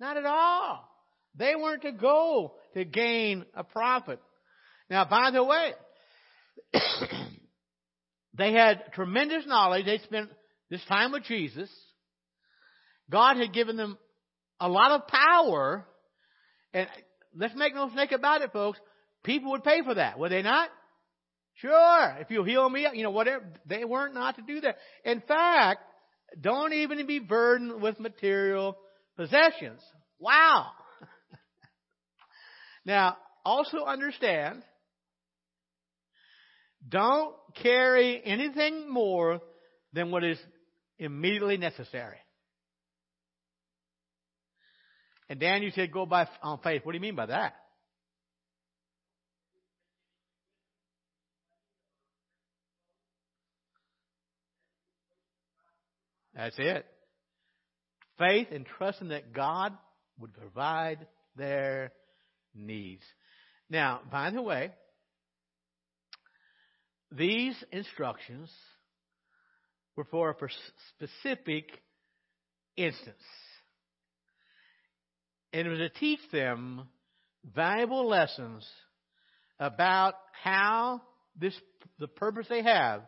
[0.00, 0.88] Not at all.
[1.36, 4.20] They weren't to go to gain a profit.
[4.88, 5.72] Now, by the way,
[8.36, 9.86] they had tremendous knowledge.
[9.86, 10.30] They spent
[10.70, 11.70] this time with Jesus,
[13.10, 13.98] God had given them
[14.60, 15.84] a lot of power,
[16.72, 16.86] and
[17.36, 18.78] let's make no mistake about it, folks.
[19.24, 20.70] People would pay for that, would they not?
[21.56, 22.16] Sure.
[22.20, 23.44] If you heal me, you know, whatever.
[23.66, 24.76] They weren't not to do that.
[25.04, 25.80] In fact,
[26.40, 28.76] don't even be burdened with material
[29.16, 29.80] possessions.
[30.18, 30.68] Wow.
[32.84, 34.62] now, also understand,
[36.88, 39.40] don't carry anything more
[39.92, 40.38] than what is
[41.00, 42.18] immediately necessary.
[45.28, 46.82] And Dan, you said go by on faith.
[46.84, 47.54] What do you mean by that?
[56.34, 56.86] That's it.
[58.18, 59.72] Faith and trusting that God
[60.18, 61.92] would provide their
[62.54, 63.02] needs.
[63.68, 64.72] Now, by the way,
[67.12, 68.50] these instructions
[69.96, 70.34] were for a
[70.96, 71.64] specific
[72.76, 73.16] instance.
[75.52, 76.88] And it was to teach them
[77.44, 78.66] valuable lessons
[79.58, 81.02] about how
[81.38, 81.54] this
[81.98, 83.02] the purpose they have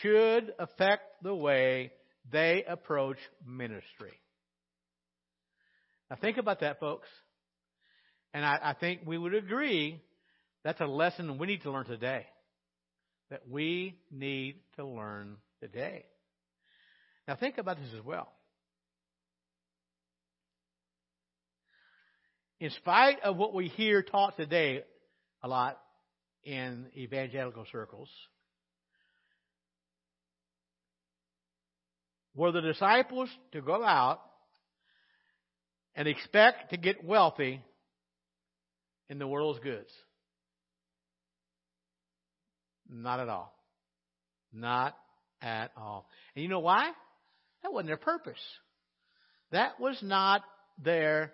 [0.00, 1.92] should affect the way
[2.30, 4.12] they approach ministry.
[6.10, 7.08] Now think about that, folks.
[8.32, 10.00] And I, I think we would agree
[10.64, 12.26] that's a lesson we need to learn today.
[13.30, 16.04] That we need to learn today.
[17.28, 18.28] Now think about this as well.
[22.58, 24.82] In spite of what we hear taught today
[25.42, 25.78] a lot
[26.44, 28.10] in evangelical circles,
[32.34, 34.20] were the disciples to go out
[35.94, 37.62] and expect to get wealthy
[39.08, 39.90] in the world's goods?
[42.88, 43.54] Not at all.
[44.52, 44.96] Not
[45.42, 46.08] at all.
[46.34, 46.90] And you know why?
[47.62, 48.40] That wasn't their purpose.
[49.52, 50.42] That was not
[50.82, 51.32] their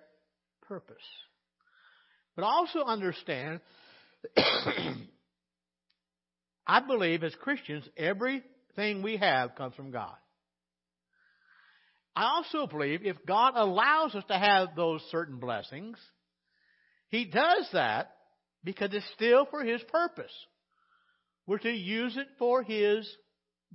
[0.69, 0.97] purpose.
[2.35, 3.61] But also understand,
[6.67, 10.17] I believe as Christians, everything we have comes from God.
[12.15, 15.99] I also believe if God allows us to have those certain blessings,
[17.09, 18.13] He does that
[18.65, 20.33] because it's still for His purpose.
[21.47, 23.07] We're to use it for His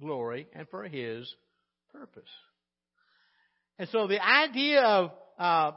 [0.02, 1.34] glory and for His
[1.92, 2.30] purpose.
[3.80, 5.72] And so the idea of uh,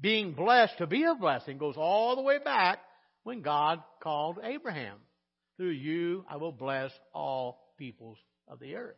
[0.00, 2.78] being blessed to be a blessing goes all the way back
[3.24, 4.98] when God called Abraham.
[5.56, 8.18] Through you I will bless all peoples
[8.48, 8.96] of the earth.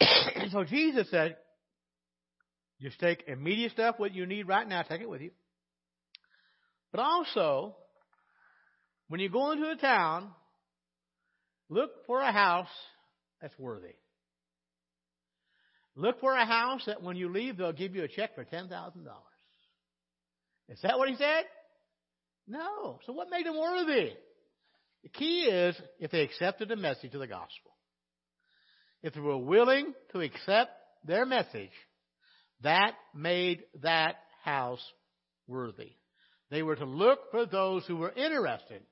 [0.00, 1.36] and so Jesus said,
[2.80, 5.30] just take immediate stuff, what you need right now, take it with you.
[6.92, 7.74] But also,
[9.08, 10.30] when you go into a town,
[11.68, 12.68] look for a house
[13.40, 13.94] that's worthy.
[15.94, 18.70] Look for a house that when you leave, they'll give you a check for $10,000.
[20.68, 21.44] Is that what he said?
[22.46, 22.98] No.
[23.06, 24.12] So what made them worthy?
[25.02, 27.72] The key is if they accepted the message of the gospel.
[29.02, 30.70] If they were willing to accept
[31.04, 31.70] their message,
[32.62, 34.84] that made that house
[35.46, 35.92] worthy.
[36.50, 38.82] They were to look for those who were interested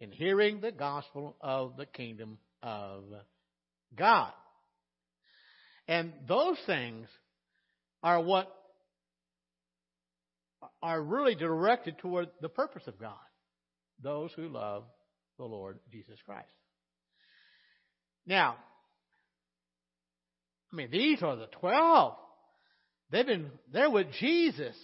[0.00, 3.04] in hearing the gospel of the kingdom of
[3.96, 4.32] God.
[5.86, 7.08] And those things
[8.02, 8.54] are what
[10.82, 13.14] are really directed toward the purpose of God.
[14.02, 14.84] Those who love
[15.38, 16.48] the Lord Jesus Christ.
[18.26, 18.56] Now,
[20.72, 22.16] I mean, these are the twelve.
[23.10, 24.76] They've been there with Jesus.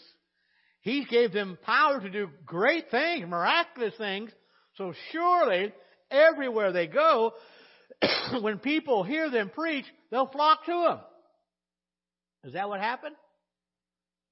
[0.80, 4.30] He gave them power to do great things, miraculous things.
[4.76, 5.72] So surely,
[6.10, 7.32] everywhere they go,
[8.40, 10.98] when people hear them preach, they'll flock to them.
[12.44, 13.16] Is that what happened?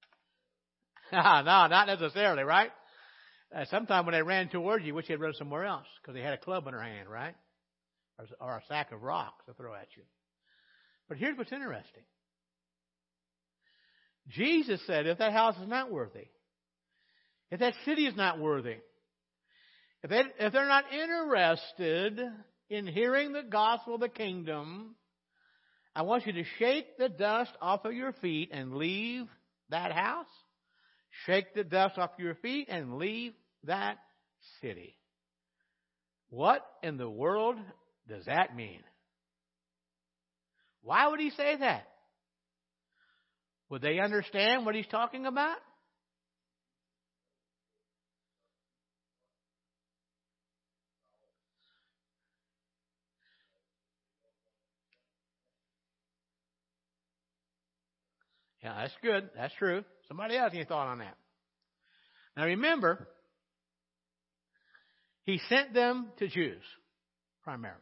[1.12, 2.70] no, not necessarily, right?
[3.54, 6.22] Uh, Sometimes when they ran towards you, wish they had run somewhere else because they
[6.22, 7.34] had a club in their hand, right?
[8.18, 10.02] Or, or a sack of rocks to throw at you.
[11.08, 12.04] But here's what's interesting.
[14.28, 16.28] Jesus said, if that house is not worthy,
[17.50, 18.76] if that city is not worthy,
[20.02, 22.20] if, they, if they're not interested
[22.68, 24.96] in hearing the gospel of the kingdom,
[25.94, 29.26] I want you to shake the dust off of your feet and leave
[29.70, 30.26] that house.
[31.26, 33.34] Shake the dust off your feet and leave
[33.64, 33.98] that
[34.60, 34.96] city.
[36.30, 37.56] What in the world
[38.08, 38.80] does that mean?
[40.82, 41.86] Why would he say that?
[43.68, 45.58] Would they understand what he's talking about?
[58.62, 59.30] Yeah, that's good.
[59.36, 59.84] That's true.
[60.08, 61.16] Somebody else any thought on that?
[62.36, 63.08] Now remember,
[65.24, 66.62] he sent them to Jews,
[67.44, 67.80] primarily.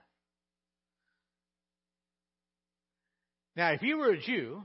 [3.56, 4.62] Now, if you were a Jew,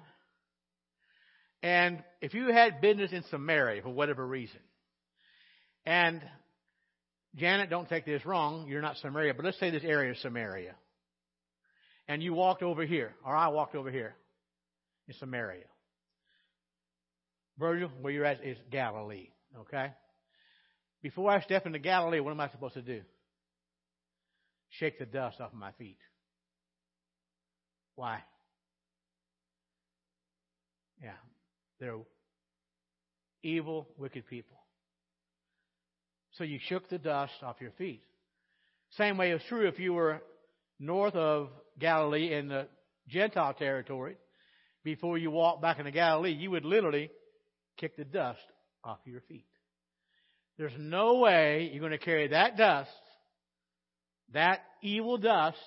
[1.62, 4.60] and if you had business in Samaria for whatever reason,
[5.86, 6.22] and
[7.36, 10.76] Janet, don't take this wrong, you're not Samaria, but let's say this area is Samaria.
[12.08, 14.16] And you walked over here, or I walked over here
[15.08, 15.66] in Samaria.
[17.58, 19.30] Virgil, where you're at is Galilee.
[19.60, 19.92] Okay?
[21.02, 23.02] Before I step into Galilee, what am I supposed to do?
[24.70, 26.00] Shake the dust off my feet.
[27.96, 28.20] Why?
[31.02, 31.12] Yeah.
[31.80, 31.98] They're
[33.44, 34.58] evil, wicked people.
[36.34, 38.02] So you shook the dust off your feet.
[38.92, 40.22] Same way is true if you were
[40.80, 42.68] north of Galilee in the
[43.08, 44.18] Gentile territory
[44.84, 47.10] before you walk back into Galilee, you would literally
[47.78, 48.40] kick the dust
[48.84, 49.46] off your feet.
[50.58, 52.90] There's no way you're going to carry that dust,
[54.34, 55.58] that evil dust,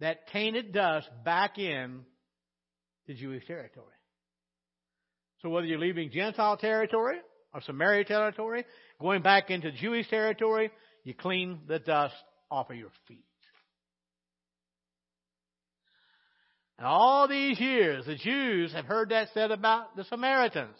[0.00, 2.00] that tainted dust back in
[3.06, 3.86] to Jewish territory.
[5.42, 7.16] So whether you're leaving Gentile territory
[7.54, 8.64] or Samaria territory,
[9.00, 10.70] going back into Jewish territory,
[11.04, 12.14] you clean the dust
[12.50, 13.24] off of your feet.
[16.78, 20.76] And all these years, the Jews have heard that said about the Samaritans.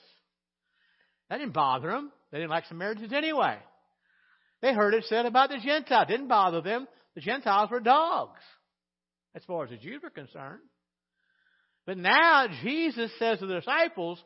[1.31, 2.13] That didn't bother them.
[2.31, 3.57] They didn't like Samaritans anyway.
[4.61, 6.07] They heard it said about the Gentiles.
[6.09, 6.87] It didn't bother them.
[7.15, 8.41] The Gentiles were dogs,
[9.35, 10.61] as far as the Jews were concerned.
[11.87, 14.23] But now Jesus says to the disciples,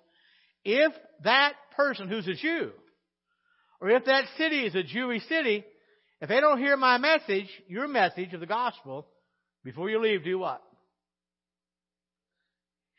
[0.65, 2.73] if that person who's a Jew,
[3.81, 5.65] or if that city is a Jewish city,
[6.21, 9.07] if they don't hear my message, your message of the gospel,
[9.63, 10.63] before you leave, do what?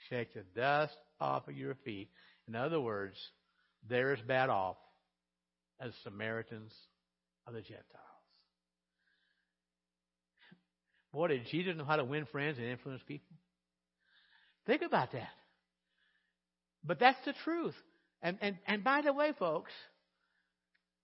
[0.09, 2.09] Shake the dust off of your feet.
[2.47, 3.15] In other words,
[3.89, 4.77] they're as bad off
[5.79, 6.73] as Samaritans
[7.47, 7.85] of the Gentiles.
[11.13, 13.37] Boy, did Jesus know how to win friends and influence people?
[14.65, 15.29] Think about that.
[16.83, 17.75] But that's the truth.
[18.21, 19.71] And, and, and by the way, folks,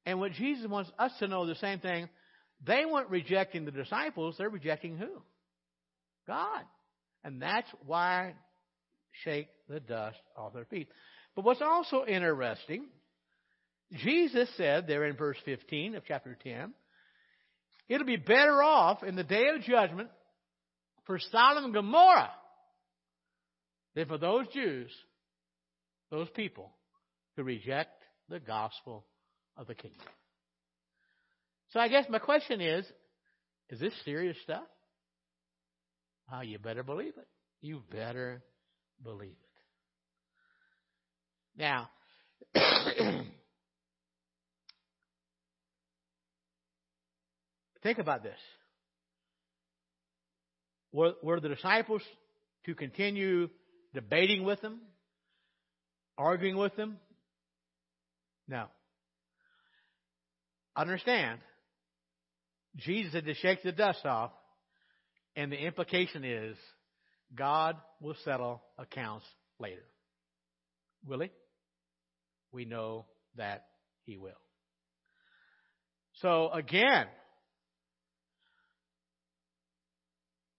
[0.05, 2.09] and what Jesus wants us to know the same thing,
[2.65, 5.21] they weren't rejecting the disciples, they're rejecting who?
[6.27, 6.63] God.
[7.23, 8.33] And that's why
[9.23, 10.87] shake the dust off their feet.
[11.35, 12.85] But what's also interesting,
[13.93, 16.73] Jesus said there in verse 15 of chapter 10,
[17.89, 20.09] it'll be better off in the day of judgment
[21.05, 22.31] for Sodom and Gomorrah
[23.95, 24.91] than for those Jews,
[26.09, 26.71] those people
[27.35, 27.91] who reject
[28.29, 29.05] the gospel
[29.57, 29.99] of the kingdom.
[31.71, 32.85] So I guess my question is,
[33.69, 34.63] is this serious stuff?
[36.31, 37.27] Oh, you better believe it.
[37.61, 38.41] You better
[39.03, 39.50] believe it.
[41.57, 41.89] Now,
[47.83, 48.37] think about this.
[50.91, 52.01] Were, were the disciples
[52.65, 53.49] to continue
[53.93, 54.81] debating with them,
[56.17, 56.97] arguing with them?
[58.47, 58.65] No.
[60.75, 61.39] Understand,
[62.77, 64.31] Jesus had to shake the dust off,
[65.35, 66.57] and the implication is
[67.33, 69.25] God will settle accounts
[69.59, 69.83] later.
[71.07, 71.29] Will he?
[72.51, 73.65] We know that
[74.05, 74.31] he will.
[76.21, 77.07] So again,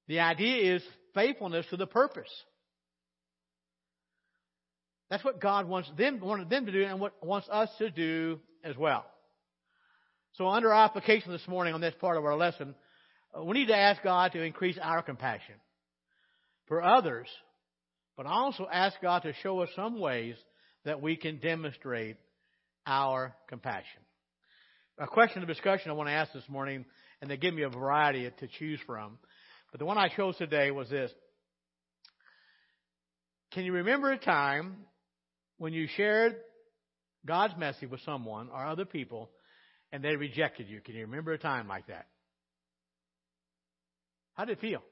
[0.08, 0.82] the idea is
[1.14, 2.30] faithfulness to the purpose.
[5.10, 8.40] That's what God wants them wanted them to do and what wants us to do
[8.64, 9.04] as well.
[10.34, 12.74] So under our application this morning on this part of our lesson,
[13.36, 15.56] uh, we need to ask God to increase our compassion
[16.66, 17.28] for others,
[18.16, 20.36] but also ask God to show us some ways
[20.84, 22.16] that we can demonstrate
[22.86, 24.00] our compassion.
[24.98, 26.84] A question of discussion I want to ask this morning,
[27.20, 29.18] and they give me a variety to choose from,
[29.70, 31.10] but the one I chose today was this.
[33.52, 34.76] Can you remember a time
[35.58, 36.36] when you shared
[37.26, 39.30] God's message with someone or other people
[39.92, 40.80] and they rejected you?
[40.80, 42.06] Can you remember a time like that?
[44.34, 44.82] How did it feel?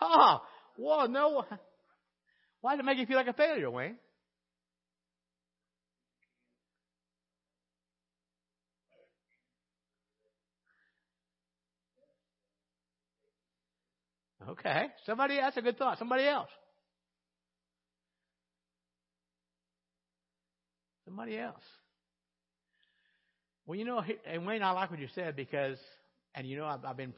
[0.00, 0.40] Oh,
[0.76, 1.44] whoa, no.
[2.60, 3.96] Why did it make you feel like a failure, Wayne?
[14.48, 14.86] Okay.
[15.06, 15.98] Somebody, that's a good thought.
[15.98, 16.48] Somebody else.
[21.04, 21.62] Somebody else.
[23.66, 25.78] Well, you know, and Wayne, I like what you said because,
[26.34, 27.12] and you know, I've, I've been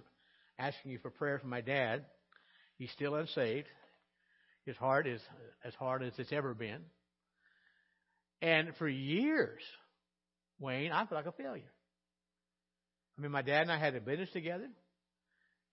[0.59, 2.05] asking you for prayer for my dad.
[2.81, 3.69] He's still unsaved.
[4.65, 5.21] His heart is
[5.63, 6.81] as hard as it's ever been.
[8.41, 9.61] And for years,
[10.59, 11.71] Wayne, I felt like a failure.
[13.19, 14.67] I mean, my dad and I had a business together,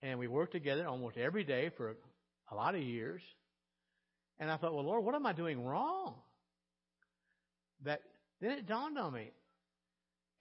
[0.02, 1.96] and we worked together almost every day for
[2.52, 3.22] a lot of years.
[4.38, 6.14] And I thought, well, Lord, what am I doing wrong?
[7.86, 8.02] That
[8.42, 9.30] then it dawned on me.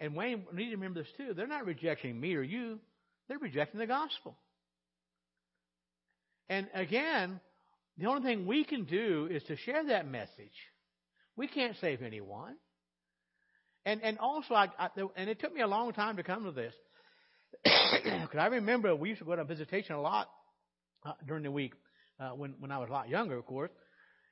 [0.02, 1.34] And Wayne, you need to remember this too.
[1.34, 2.80] They're not rejecting me or you;
[3.30, 4.36] they're rejecting the gospel.
[6.50, 7.40] And again,
[7.98, 10.54] the only thing we can do is to share that message.
[11.36, 12.56] We can't save anyone.
[13.86, 16.52] And and also, I, I and it took me a long time to come to
[16.52, 16.74] this.
[18.04, 20.30] Because I remember we used to go to visitation a lot
[21.06, 21.74] uh, during the week
[22.20, 23.72] uh, when when I was a lot younger, of course.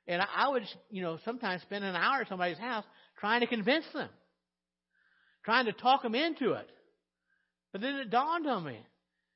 [0.06, 2.84] And I, I would, you know, sometimes spend an hour at somebody's house
[3.18, 4.10] trying to convince them,
[5.44, 6.68] trying to talk them into it.
[7.72, 8.78] But then it dawned on me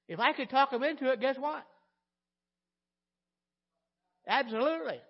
[0.08, 1.64] If I could talk them into it, guess what?
[4.30, 5.00] Absolutely.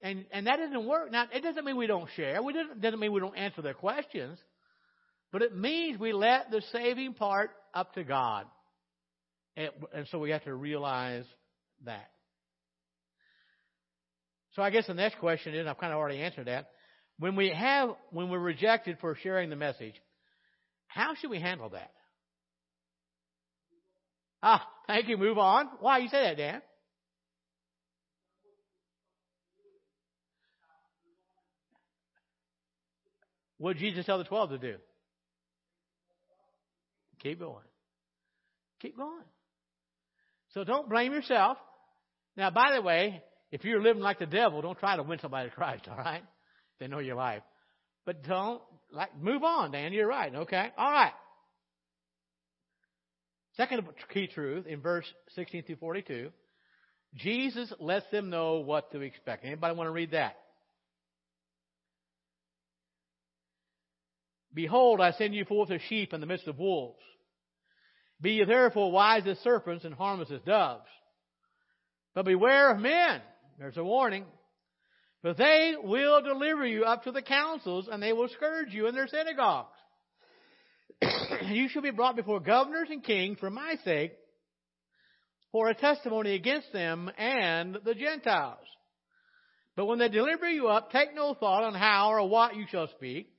[0.00, 1.10] And and that doesn't work.
[1.10, 2.42] Now it doesn't mean we don't share.
[2.42, 4.38] We doesn't doesn't mean we don't answer their questions.
[5.32, 8.46] But it means we let the saving part up to God.
[9.56, 11.24] And, and so we have to realize
[11.84, 12.08] that.
[14.52, 16.70] So I guess the next question is, I've kind of already answered that.
[17.18, 19.94] When we have, when we're rejected for sharing the message,
[20.86, 21.90] how should we handle that?
[24.40, 25.16] Ah, thank you.
[25.16, 25.68] Move on.
[25.80, 26.62] Why you say that, Dan?
[33.58, 34.76] What did Jesus tell the twelve to do?
[37.22, 37.64] Keep going.
[38.80, 39.24] Keep going.
[40.52, 41.56] So don't blame yourself.
[42.36, 45.48] Now, by the way, if you're living like the devil, don't try to win somebody
[45.48, 46.22] to Christ, all right?
[46.80, 47.42] They know your life.
[48.04, 48.60] But don't,
[48.92, 49.92] like, move on, Dan.
[49.92, 50.70] You're right, okay?
[50.76, 51.12] All right.
[53.56, 56.30] Second key truth in verse 16 through 42,
[57.14, 59.44] Jesus lets them know what to expect.
[59.44, 60.36] Anybody want to read that?
[64.54, 67.00] Behold, I send you forth as sheep in the midst of wolves.
[68.20, 70.86] Be ye therefore wise as serpents and harmless as doves.
[72.14, 73.20] But beware of men.
[73.58, 74.24] There's a warning.
[75.22, 78.94] But they will deliver you up to the councils, and they will scourge you in
[78.94, 79.70] their synagogues.
[81.46, 84.12] you shall be brought before governors and kings for my sake,
[85.50, 88.58] for a testimony against them and the Gentiles.
[89.76, 92.88] But when they deliver you up, take no thought on how or what you shall
[92.88, 93.33] speak,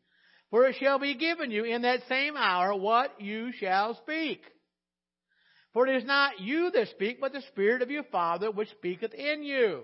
[0.56, 4.42] for it shall be given you in that same hour what you shall speak.
[5.74, 9.14] For it is not you that speak, but the Spirit of your Father which speaketh
[9.14, 9.82] in you.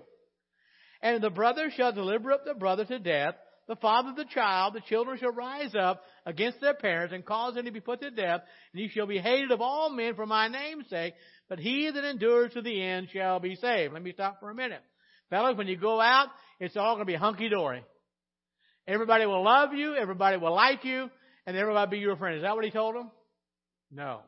[1.02, 3.34] And the brother shall deliver up the brother to death,
[3.68, 7.66] the father the child, the children shall rise up against their parents and cause them
[7.66, 8.40] to be put to death,
[8.72, 11.12] and you shall be hated of all men for my name's sake,
[11.50, 13.92] but he that endures to the end shall be saved.
[13.92, 14.80] Let me stop for a minute.
[15.28, 17.84] Fellas, when you go out, it's all going to be hunky-dory.
[18.86, 21.10] Everybody will love you, everybody will like you,
[21.46, 22.36] and everybody will be your friend.
[22.36, 23.10] Is that what he told them?
[23.90, 24.20] No.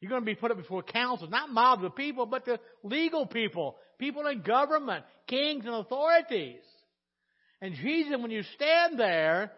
[0.00, 3.26] You're going to be put up before councils, not mobs of people, but the legal
[3.26, 6.60] people, people in government, kings and authorities.
[7.60, 9.52] And Jesus, when you stand there,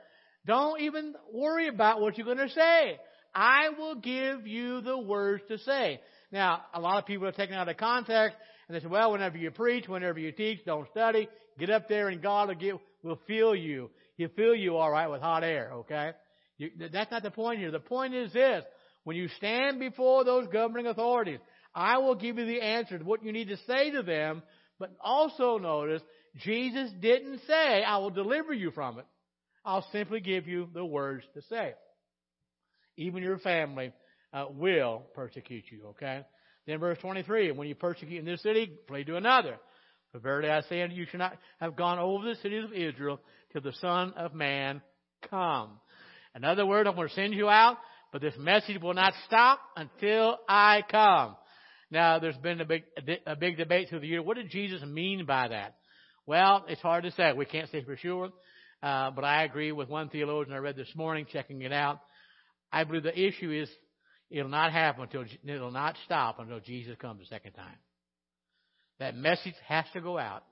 [0.45, 2.99] don't even worry about what you're going to say.
[3.33, 6.01] I will give you the words to say.
[6.33, 8.37] Now, a lot of people are taken out of context,
[8.67, 11.29] and they say, well, whenever you preach, whenever you teach, don't study.
[11.59, 13.91] Get up there and God will, give, will fill you.
[14.23, 16.13] He'll fill you all right with hot air, okay?
[16.57, 17.73] You, that's not the point here.
[17.73, 18.65] The point is this.
[19.03, 21.41] When you stand before those governing authorities,
[21.75, 24.45] I will give you the answer to what you need to say to them,
[24.79, 26.03] but also notice,
[26.37, 29.07] Jesus didn't say, I will deliver you from it.
[29.65, 31.75] I'll simply give you the words to say.
[32.97, 33.93] Even your family
[34.33, 36.21] uh, will persecute you, okay?
[36.69, 39.57] Then verse 23, when you persecute in this city, flee to another.
[40.13, 42.73] For verily I say unto you, you should not have gone over the cities of
[42.73, 43.19] Israel
[43.53, 44.83] till the Son of Man
[45.29, 45.81] come.
[46.35, 47.79] In other words, I'm going to send you out
[48.13, 51.35] but this message will not stop until I come.
[51.91, 52.85] Now, there's been a big,
[53.27, 54.23] a big debate through the year.
[54.23, 55.77] What did Jesus mean by that?
[56.27, 57.33] Well, it's hard to say.
[57.33, 58.31] We can't say for sure.
[58.83, 62.01] Uh, but I agree with one theologian I read this morning, checking it out.
[62.71, 63.69] I believe the issue is
[64.31, 67.77] it'll not happen until, it'll not stop until Jesus comes the second time.
[68.99, 70.45] That message has to go out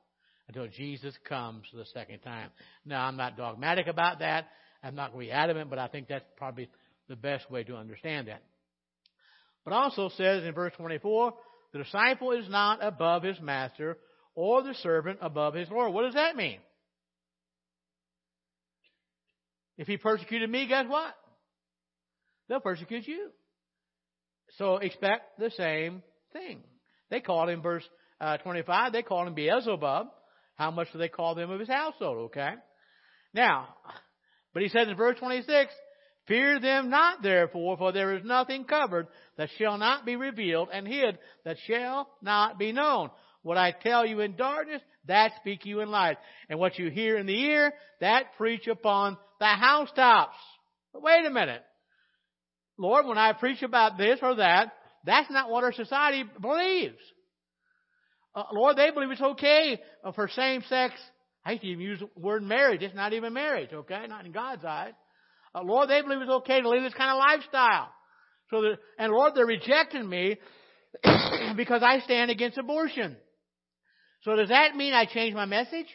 [0.51, 2.51] until Jesus comes the second time.
[2.85, 4.49] Now, I'm not dogmatic about that.
[4.83, 6.69] I'm not going to be adamant, but I think that's probably
[7.09, 8.43] the best way to understand that.
[9.65, 11.35] But also says in verse 24,
[11.73, 13.97] the disciple is not above his master
[14.35, 15.93] or the servant above his Lord.
[15.93, 16.59] What does that mean?
[19.79, 21.15] If he persecuted me, guess what?
[22.49, 23.31] They'll persecute you.
[24.59, 26.65] So expect the same thing.
[27.09, 27.89] They called him, verse
[28.21, 30.09] uh, 25, they called him Beelzebub.
[30.61, 32.53] How much do they call them of his household, okay?
[33.33, 33.69] Now,
[34.53, 35.73] but he says in verse 26,
[36.29, 39.07] Fear them not therefore, for there is nothing covered
[39.39, 43.09] that shall not be revealed, and hid that shall not be known.
[43.43, 46.19] What I tell you in darkness, that speak you in light.
[46.51, 50.37] And what you hear in the ear, that preach upon the housetops.
[50.93, 51.63] But wait a minute.
[52.77, 54.75] Lord, when I preach about this or that,
[55.07, 57.01] that's not what our society believes.
[58.35, 59.81] Uh, Lord, they believe it's okay
[60.15, 60.95] for same sex.
[61.45, 62.83] I hate to even use the word marriage.
[62.83, 64.07] It's not even marriage, okay?
[64.09, 64.93] Not in God's eyes.
[65.55, 67.89] Uh, Lord, they believe it's okay to live this kind of lifestyle.
[68.51, 70.39] So and Lord, they're rejecting me
[71.57, 73.17] because I stand against abortion.
[74.23, 75.87] So does that mean I change my message?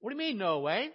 [0.00, 0.90] What do you mean, no way?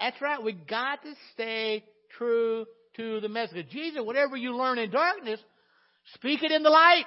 [0.00, 0.42] That's right.
[0.42, 1.84] We got to stay
[2.16, 2.64] true
[3.00, 3.66] to the message.
[3.66, 5.40] Of Jesus, whatever you learn in darkness,
[6.14, 7.06] speak it in the light.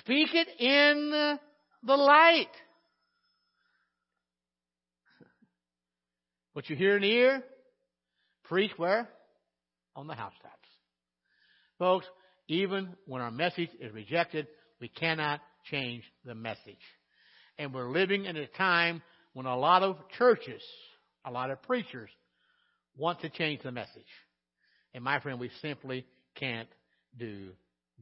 [0.00, 1.38] Speak it in
[1.84, 2.48] the light.
[6.52, 7.42] What you hear in the ear,
[8.44, 9.08] preach where?
[9.94, 10.68] On the housetops.
[11.78, 12.06] Folks,
[12.48, 14.46] even when our message is rejected,
[14.80, 16.82] we cannot change the message.
[17.58, 19.02] And we're living in a time
[19.32, 20.62] when a lot of churches,
[21.24, 22.10] a lot of preachers
[22.96, 24.02] want to change the message.
[24.94, 26.68] And my friend, we simply can't
[27.18, 27.50] do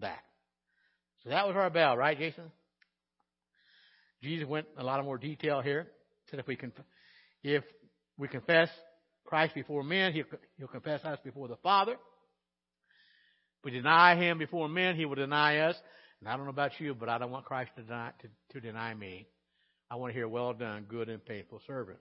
[0.01, 0.21] that.
[1.23, 2.51] So that was our bell, right, Jason?
[4.23, 5.87] Jesus went a lot of more detail here.
[6.31, 6.73] Said if we can,
[7.43, 7.65] if
[8.19, 8.69] we confess
[9.25, 10.25] Christ before men, he'll,
[10.59, 11.93] he'll confess us before the Father.
[11.93, 15.77] If we deny him before men, he will deny us.
[16.21, 18.61] And I don't know about you, but I don't want Christ to deny, to, to
[18.61, 19.27] deny me.
[19.91, 21.99] I want to hear, well done, good and faithful servant.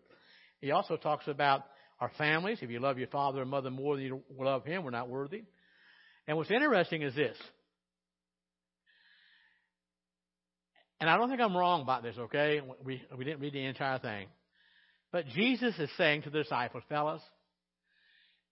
[0.61, 1.63] He also talks about
[1.99, 2.59] our families.
[2.61, 5.43] If you love your father and mother more than you love him, we're not worthy.
[6.27, 7.37] And what's interesting is this.
[11.01, 12.61] And I don't think I'm wrong about this, okay?
[12.83, 14.27] We, we didn't read the entire thing.
[15.11, 17.21] But Jesus is saying to the disciples, fellas,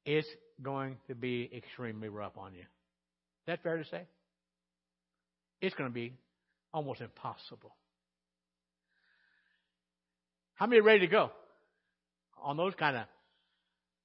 [0.05, 0.27] it's
[0.61, 2.61] going to be extremely rough on you.
[2.61, 2.65] Is
[3.47, 4.03] that fair to say?
[5.61, 6.13] It's going to be
[6.73, 7.75] almost impossible.
[10.55, 11.31] How many are ready to go
[12.41, 13.03] on those kind of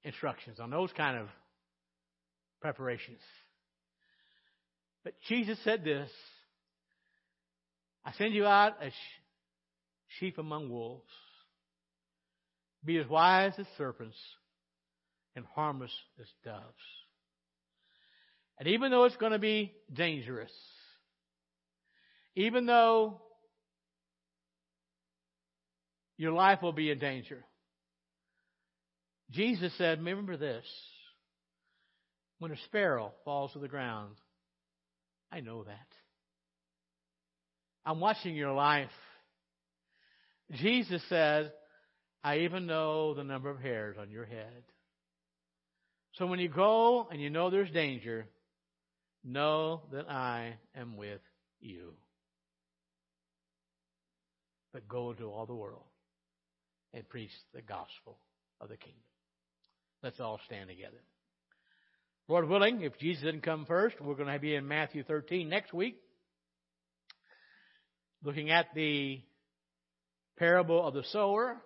[0.05, 1.29] instructions, on those kind of
[2.61, 3.21] preparations?
[5.05, 6.11] But Jesus said this
[8.05, 8.93] I send you out as
[10.19, 11.09] sheep among wolves.
[12.85, 14.17] Be as wise as serpents
[15.37, 16.65] and harmless as doves.
[18.59, 20.53] And even though it's going to be dangerous,
[22.35, 23.21] even though
[26.17, 27.45] your life will be in danger,
[29.33, 30.65] Jesus said, remember this.
[32.39, 34.17] When a sparrow falls to the ground,
[35.31, 35.87] I know that.
[37.85, 38.91] I'm watching your life.
[40.53, 41.47] Jesus says,
[42.23, 44.63] I even know the number of hairs on your head.
[46.17, 48.27] So when you go and you know there's danger,
[49.25, 51.21] know that I am with
[51.61, 51.95] you.
[54.73, 55.85] But go into all the world
[56.93, 58.19] and preach the gospel
[58.61, 59.01] of the kingdom.
[60.03, 61.01] Let's all stand together.
[62.27, 65.73] Lord willing, if Jesus didn't come first, we're going to be in Matthew 13 next
[65.73, 65.97] week,
[68.25, 69.21] looking at the
[70.37, 71.57] parable of the sower,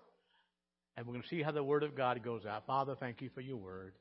[0.96, 2.66] and we're going to see how the Word of God goes out.
[2.66, 3.94] Father, thank you for your Word.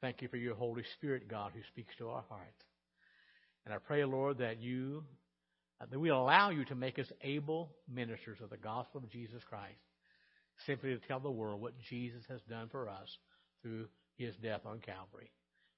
[0.00, 2.62] Thank you for your Holy Spirit, God, who speaks to our hearts.
[3.64, 5.02] And I pray, Lord, that you,
[5.80, 9.80] that we allow you to make us able ministers of the gospel of Jesus Christ,
[10.64, 13.18] simply to tell the world what Jesus has done for us
[13.62, 15.30] through his death on Calvary.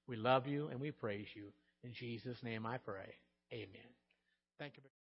[0.07, 1.53] We love you and we praise you.
[1.85, 3.15] In Jesus' name I pray.
[3.53, 3.91] Amen.
[4.59, 4.98] Thank you.